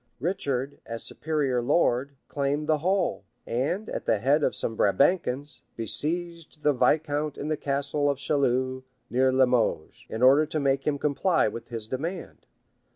[0.19, 6.63] Richard, as superior lord, claimed the whole; and, at the head of some Brabançons, besieged
[6.63, 11.47] the viscount in the castle of Chalus, near Limoges, in order to make him comply
[11.47, 12.47] with his demand.